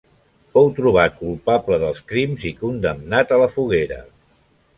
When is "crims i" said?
2.13-2.55